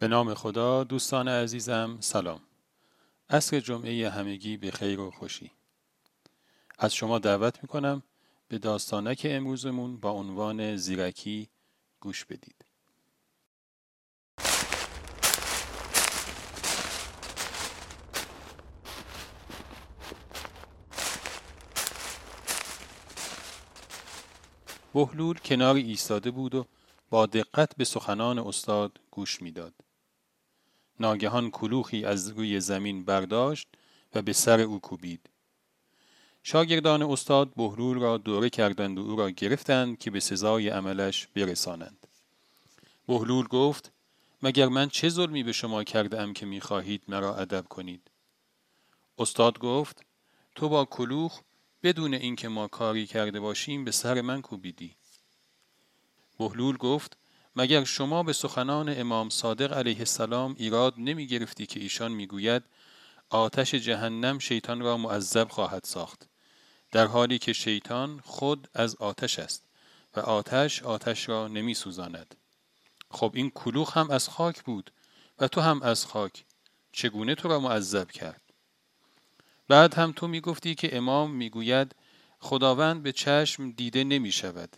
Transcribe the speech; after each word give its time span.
به 0.00 0.08
نام 0.08 0.34
خدا 0.34 0.84
دوستان 0.84 1.28
عزیزم 1.28 1.96
سلام. 2.00 2.40
عصر 3.30 3.60
جمعه 3.60 4.10
همگی 4.10 4.56
به 4.56 4.70
خیر 4.70 5.00
و 5.00 5.10
خوشی. 5.10 5.50
از 6.78 6.94
شما 6.94 7.18
دعوت 7.18 7.62
می‌کنم 7.62 8.02
به 8.48 8.58
داستانک 8.58 9.26
امروزمون 9.30 9.96
با 9.96 10.10
عنوان 10.10 10.76
زیرکی 10.76 11.48
گوش 12.00 12.24
بدید. 12.24 12.64
بهلول 24.94 25.38
کناری 25.38 25.82
ایستاده 25.82 26.30
بود 26.30 26.54
و 26.54 26.66
با 27.10 27.26
دقت 27.26 27.76
به 27.76 27.84
سخنان 27.84 28.38
استاد 28.38 29.00
گوش 29.10 29.42
می‌داد. 29.42 29.87
ناگهان 31.00 31.50
کلوخی 31.50 32.04
از 32.04 32.28
روی 32.28 32.60
زمین 32.60 33.04
برداشت 33.04 33.68
و 34.14 34.22
به 34.22 34.32
سر 34.32 34.60
او 34.60 34.80
کوبید. 34.80 35.30
شاگردان 36.42 37.02
استاد 37.02 37.54
بهلول 37.54 37.98
را 37.98 38.16
دوره 38.16 38.50
کردند 38.50 38.98
و 38.98 39.02
او 39.02 39.16
را 39.16 39.30
گرفتند 39.30 39.98
که 39.98 40.10
به 40.10 40.20
سزای 40.20 40.68
عملش 40.68 41.26
برسانند. 41.26 42.06
بهلول 43.06 43.46
گفت 43.46 43.92
مگر 44.42 44.68
من 44.68 44.88
چه 44.88 45.08
ظلمی 45.08 45.42
به 45.42 45.52
شما 45.52 45.84
کرده 45.84 46.20
ام 46.20 46.32
که 46.32 46.46
می‌خواهید 46.46 47.02
مرا 47.08 47.36
ادب 47.36 47.64
کنید؟ 47.68 48.10
استاد 49.18 49.58
گفت 49.58 50.04
تو 50.54 50.68
با 50.68 50.84
کلوخ 50.84 51.40
بدون 51.82 52.14
اینکه 52.14 52.48
ما 52.48 52.68
کاری 52.68 53.06
کرده 53.06 53.40
باشیم 53.40 53.84
به 53.84 53.90
سر 53.90 54.20
من 54.20 54.42
کوبیدی. 54.42 54.96
بهلول 56.38 56.76
گفت 56.76 57.16
مگر 57.56 57.84
شما 57.84 58.22
به 58.22 58.32
سخنان 58.32 59.00
امام 59.00 59.30
صادق 59.30 59.72
علیه 59.72 59.98
السلام 59.98 60.54
ایراد 60.58 60.94
نمی 60.98 61.26
گرفتی 61.26 61.66
که 61.66 61.80
ایشان 61.80 62.12
می‌گوید 62.12 62.62
آتش 63.28 63.74
جهنم 63.74 64.38
شیطان 64.38 64.80
را 64.80 64.96
معذب 64.96 65.48
خواهد 65.48 65.84
ساخت؟ 65.84 66.28
در 66.92 67.06
حالی 67.06 67.38
که 67.38 67.52
شیطان 67.52 68.20
خود 68.24 68.68
از 68.74 68.96
آتش 68.96 69.38
است 69.38 69.64
و 70.16 70.20
آتش 70.20 70.82
آتش 70.82 71.28
را 71.28 71.48
نمی 71.48 71.74
سوزاند. 71.74 72.34
خب 73.10 73.32
این 73.34 73.50
کلوخ 73.50 73.96
هم 73.96 74.10
از 74.10 74.28
خاک 74.28 74.62
بود 74.62 74.90
و 75.38 75.48
تو 75.48 75.60
هم 75.60 75.82
از 75.82 76.06
خاک. 76.06 76.44
چگونه 76.92 77.34
تو 77.34 77.48
را 77.48 77.60
معذب 77.60 78.10
کرد؟ 78.10 78.42
بعد 79.68 79.94
هم 79.94 80.12
تو 80.12 80.28
می 80.28 80.40
گفتی 80.40 80.74
که 80.74 80.96
امام 80.96 81.30
می‌گوید 81.30 81.94
خداوند 82.40 83.02
به 83.02 83.12
چشم 83.12 83.70
دیده 83.70 84.04
نمی 84.04 84.32
شود 84.32 84.76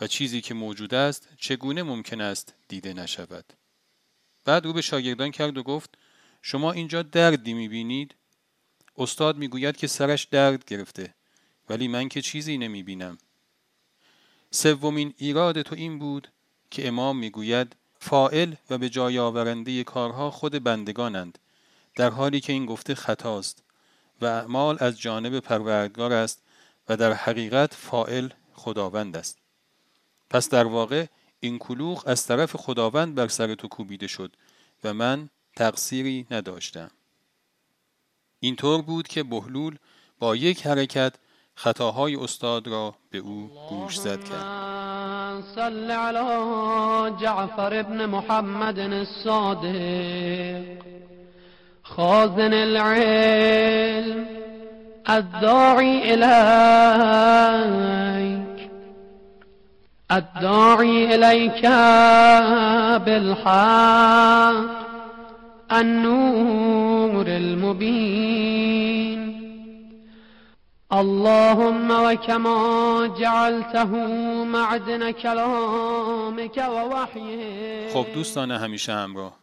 و 0.00 0.06
چیزی 0.06 0.40
که 0.40 0.54
موجود 0.54 0.94
است 0.94 1.28
چگونه 1.36 1.82
ممکن 1.82 2.20
است 2.20 2.54
دیده 2.68 2.92
نشود؟ 2.92 3.52
بعد 4.44 4.66
او 4.66 4.72
به 4.72 4.82
شاگردان 4.82 5.30
کرد 5.30 5.58
و 5.58 5.62
گفت 5.62 5.98
شما 6.42 6.72
اینجا 6.72 7.02
دردی 7.02 7.52
می‌بینید؟ 7.52 8.14
استاد 8.96 9.36
می‌گوید 9.36 9.76
که 9.76 9.86
سرش 9.86 10.24
درد 10.24 10.64
گرفته 10.64 11.14
ولی 11.68 11.88
من 11.88 12.08
که 12.08 12.22
چیزی 12.22 12.58
نمی‌بینم. 12.58 13.18
سومین 14.50 15.14
ایراد 15.16 15.62
تو 15.62 15.74
این 15.74 15.98
بود 15.98 16.28
که 16.70 16.88
امام 16.88 17.18
می‌گوید 17.18 17.76
فائل 18.00 18.54
و 18.70 18.78
به 18.78 18.88
جای 18.88 19.18
آورنده 19.18 19.84
کارها 19.84 20.30
خود 20.30 20.64
بندگانند 20.64 21.38
در 21.96 22.10
حالی 22.10 22.40
که 22.40 22.52
این 22.52 22.66
گفته 22.66 22.94
خطاست 22.94 23.62
و 24.20 24.26
اعمال 24.26 24.76
از 24.80 25.00
جانب 25.00 25.40
پروردگار 25.40 26.12
است 26.12 26.42
و 26.88 26.96
در 26.96 27.12
حقیقت 27.12 27.74
فائل 27.74 28.28
خداوند 28.54 29.16
است. 29.16 29.38
پس 30.30 30.48
در 30.48 30.64
واقع 30.64 31.06
این 31.40 31.58
کلوخ 31.58 32.02
از 32.06 32.26
طرف 32.26 32.56
خداوند 32.56 33.14
بر 33.14 33.28
سر 33.28 33.54
تو 33.54 33.68
کوبیده 33.68 34.06
شد 34.06 34.32
و 34.84 34.94
من 34.94 35.28
تقصیری 35.56 36.26
نداشتم. 36.30 36.90
اینطور 38.40 38.82
بود 38.82 39.08
که 39.08 39.22
بهلول 39.22 39.76
با 40.18 40.36
یک 40.36 40.66
حرکت 40.66 41.14
خطاهای 41.54 42.16
استاد 42.16 42.66
را 42.68 42.94
به 43.10 43.18
او 43.18 43.50
گوش 43.68 43.98
زد 43.98 44.24
کرد. 44.24 45.44
صل 45.54 45.90
علی 45.90 47.16
جعفر 47.20 47.74
ابن 47.74 48.06
محمد 48.06 48.78
الصادق. 48.78 50.62
خازن 51.82 52.52
العلم 52.52 54.26
الداعی 55.06 56.12
الیک 56.12 57.08
الداعي 60.10 61.14
إليك 61.14 61.62
بالحق 63.04 64.88
النور 65.72 67.26
المبين. 67.26 69.18
اللهم 70.92 71.90
وكما 71.90 73.06
جعلته 73.20 73.90
معدن 74.44 75.10
كلامك 75.10 76.56
ووحيه. 76.56 77.90
خب 77.92 78.06
دوستان 78.14 78.50
همیشه 78.50 78.92
همراه. 78.92 79.36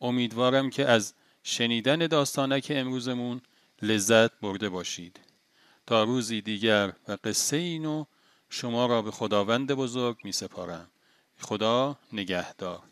امیدوارم 0.00 0.70
که 0.70 0.88
از 0.88 1.14
شنیدن 1.42 2.06
داستانک 2.06 2.72
امروزمون 2.74 3.40
لذت 3.82 4.30
برده 4.40 4.68
باشید. 4.68 5.20
تا 5.86 6.04
روزی 6.04 6.40
دیگر 6.40 6.92
و 7.08 7.16
قصه 7.24 7.56
اینو 7.56 8.04
شما 8.54 8.86
را 8.86 9.02
به 9.02 9.10
خداوند 9.10 9.72
بزرگ 9.72 10.16
می 10.24 10.32
سپارم 10.32 10.90
خدا 11.38 11.98
نگهدار. 12.12 12.91